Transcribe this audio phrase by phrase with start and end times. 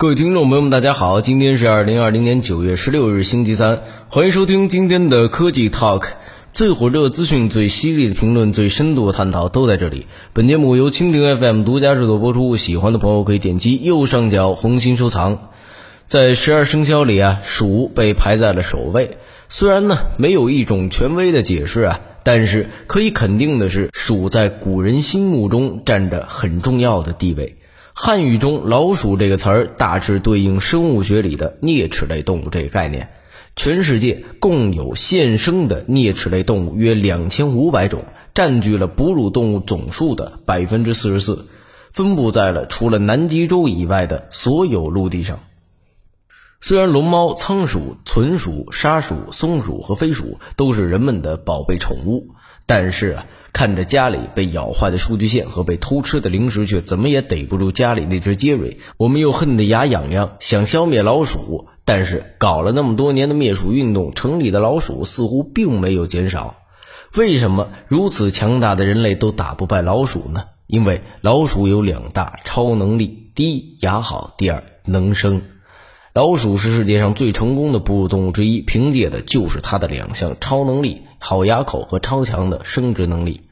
[0.00, 6.04] 各位听众朋友们，大家好，今天是二零二零年九月十六日，星期三，欢迎收听今天的科技 Talk，
[6.52, 10.06] 最火热资讯、最犀利的评论、最深度的探讨都在这里。
[10.32, 15.50] 本节目由蜻蜓 FM 独家制作播出，喜欢的朋友可以点击右上角红心收藏。
[16.06, 19.18] 在十二生肖里啊，鼠被排在了首位。
[19.50, 27.56] 虽然呢没有一种权威的解释啊，但是可以肯定的是，鼠在古人心目中占着很重要的地位。
[27.92, 33.10] 汉语中“老鼠”这个词儿大致对应生物学里的啮齿类动物这个概念。
[33.56, 41.46] 全世界共有现生的啮齿类动物约两千五百种，占据了哺乳动物总数的百分之四十四，
[41.90, 45.40] 分布在了除了南极洲以外的所有陆地上。
[46.60, 52.28] 虽然龙猫、仓鼠、豚鼠、沙鼠、松鼠和飞鼠都是人们的宝贝宠物，
[52.66, 53.18] 但是。
[53.52, 58.78] 看着家里被咬坏的数据线和被偷吃的零食，却怎么也逮不住家里那只杰瑞。
[58.96, 66.56] 我们又恨得牙痒痒，想消灭老鼠，但是搞了那么多年的灭鼠运动，城里的老鼠似乎并没有减少。
[67.16, 70.44] 为什么如此强大的人类都打不败老鼠呢？
[70.66, 75.42] 因为老鼠有两大超能力：第一，牙好；第二，能生。
[76.12, 81.02] 老鼠是世界上最成功的哺乳动物之一，凭借的就是它的两项超能力。
[81.18, 83.42] 好牙口和超强的生殖能力。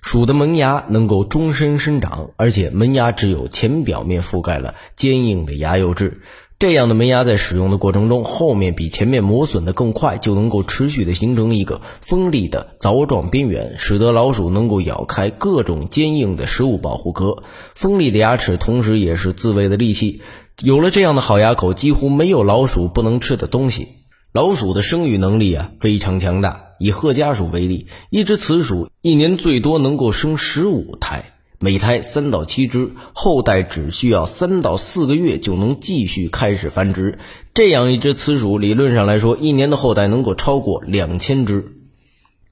[0.00, 6.22] 鼠的门牙能够终身生长，而且门牙只有前表面覆盖了坚硬的牙釉质。
[6.58, 17.44] 这样的门牙在使用的过程中，后面比前面磨损的更快，就能够持续的形成一个锋利的凿状边缘，使得老鼠能够咬开各种坚硬的食物保护壳。
[17.76, 20.22] 锋利的牙齿同时也是自卫的利器。
[20.60, 23.86] 有了这样的好牙口，几乎没有老鼠不能吃的东西。
[24.32, 26.67] 老鼠的生育能力啊非常强大。
[26.78, 37.18] 以褐家鼠为例，一只雌鼠一年最多能够生十五胎，每胎三到七只，后代只需要三到四个月就能继续开始繁殖。
[37.52, 41.72] 这样一只雌鼠，理论上来说，一年的后代能够超过两千只。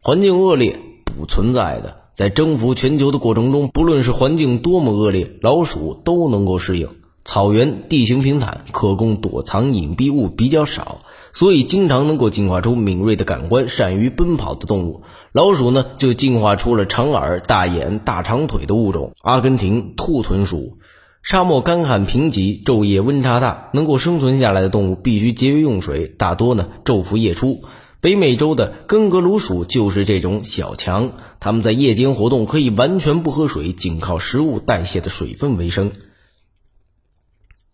[0.00, 6.88] 环境恶劣不存在的，在征服全球的过程中，不论是环境多么恶劣，老鼠都能够适应。
[7.26, 10.98] 草原地形平坦，可供躲藏隐蔽物比较少，
[11.34, 15.02] 所以经常能够进化出敏锐的感官、善于奔跑的动物。
[15.32, 20.78] 老鼠呢，就进化出了长耳、大眼、大长腿的物种——阿根廷兔豚鼠。
[21.24, 27.62] 沙漠干旱贫瘠，昼夜温差大，能够生存下来的动物必须节约用水，大多呢昼伏夜出。
[28.00, 35.90] 北美洲的根格鲁鼠就是这种小强，它们在夜间活动，可以完全不喝水，仅靠食物代谢的水分为生。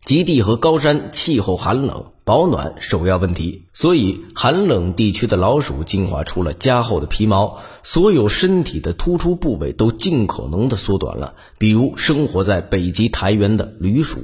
[0.04, 11.34] 极地和高山气候寒冷，保暖首要问题，所以寒冷地区的老鼠进化出了加厚的皮毛，所有身体的突出部位都尽可能的缩短了。
[11.58, 14.20] 比如生活在北极苔原的驴鼠，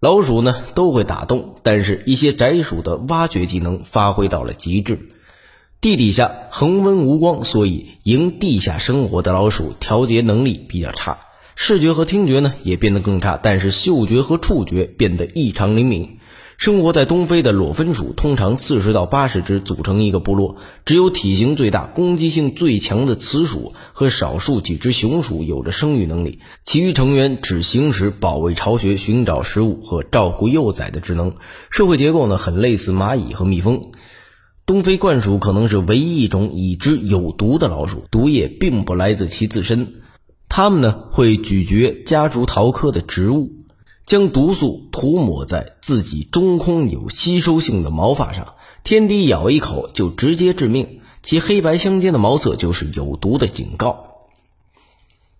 [0.00, 5.08] 老鼠呢都会打洞，但是一些宅鼠的挖掘技能发挥到了极致。
[5.80, 11.16] 地底下恒温无光，所以营地下生活的老鼠调节能力比较差。
[11.62, 16.16] 视觉和听觉呢也变得更差，但是嗅觉和触觉变得异常灵敏。
[16.56, 20.56] 生活在东非的裸分鼠通常四十到八十只组成一个部落，
[20.86, 31.34] 只有体型最大、攻击性最强的雌鼠和少数几只雄鼠有着生育能力，其余成员只行使保卫巢穴、寻找食物和照顾幼崽的职能。
[31.68, 33.92] 社会结构呢很类似蚂蚁和蜜蜂。
[34.64, 39.92] 东非冠鼠可能是唯一一种已知有毒的老鼠，毒液并不来自其自身。
[40.50, 43.52] 它们呢会咀嚼夹竹桃科的植物，
[44.04, 50.98] 将毒素涂抹在自己中空有吸收性的毛发上，天敌咬一口就直接致命。
[51.22, 54.26] 其黑白相间的毛色就是有毒的警告。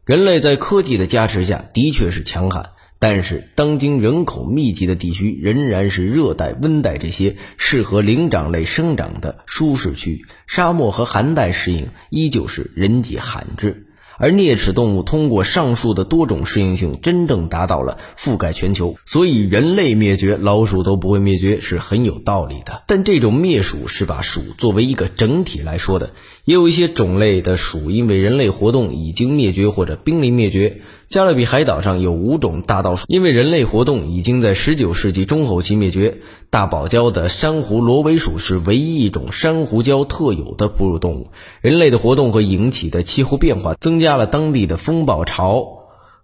[0.05, 2.71] 人类在科技的加持下的确是强悍，
[3.01, 13.89] 但是当今人口密集的地区仍然是热带、温带这些适合灵长类生长的舒适区，沙漠和寒带适应依旧是人迹罕至。
[14.21, 22.83] 而啮齿动物通过上述的多种适应性，真正达到了覆盖全球，所以人类灭绝，老鼠都不会灭绝，是很有道理的。
[22.87, 26.11] 但这种灭鼠是把鼠作为一个整体来说的，
[26.45, 30.83] 也有一些种类的鼠因为人类活动已经灭绝或者濒临灭绝。
[31.11, 36.19] 加勒比海岛上有五种大道鼠，因为人类活动已经在19世纪中后期灭绝。
[36.51, 41.33] 大堡礁的珊瑚螺尾鼠是唯一一种珊瑚礁特有的哺乳动物。
[41.63, 45.67] 人类的活动和引起的气候变化增加了当地的风暴潮，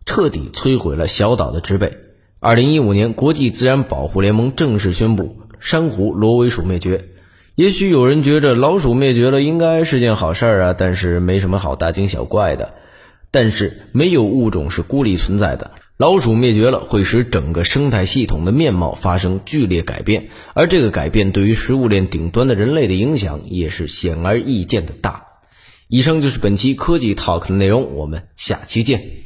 [0.05, 1.97] 彻底摧毁了小岛的植被。
[2.41, 7.07] 2015年，国际自然保护联盟正式宣布珊瑚螺尾鼠灭绝。
[7.57, 12.71] 也许有人觉着老鼠灭绝了应该是件好事儿啊，但是没什么好大惊小怪的。
[13.37, 25.27] 但是没有物种是孤立存在的，老鼠灭绝了，会使整个生态系统的面貌发生剧烈改变，而这个改变对于食物链顶端的人类的影响也是显而易见的大。
[25.87, 29.26] 以上就是本期科技 Talk 的内容，我们下期见。